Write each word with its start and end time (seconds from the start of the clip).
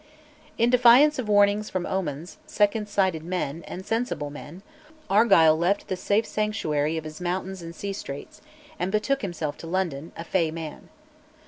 In 0.57 0.71
defiance 0.71 1.19
of 1.19 1.29
warnings 1.29 1.69
from 1.69 1.85
omens, 1.85 2.39
second 2.47 2.89
sighted 2.89 3.21
men, 3.21 3.63
and 3.67 3.85
sensible 3.85 4.31
men, 4.31 4.63
Argyll 5.11 5.55
left 5.55 5.89
the 5.89 5.95
safe 5.95 6.25
sanctuary 6.25 6.97
of 6.97 7.03
his 7.03 7.21
mountains 7.21 7.61
and 7.61 7.75
sea 7.75 7.93
straits, 7.93 8.41
and 8.79 8.91
betook 8.91 9.21
himself 9.21 9.57
to 9.57 9.67
London, 9.67 10.11
"a 10.17 10.23
fey 10.23 10.49
man." 10.49 10.89